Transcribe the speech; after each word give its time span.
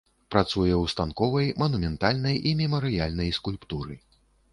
Працуе 0.35 0.71
ў 0.77 0.85
станковай, 0.93 1.51
манументальнай 1.63 2.39
і 2.53 2.53
мемарыяльнай 2.63 3.29
скульптуры. 3.39 4.01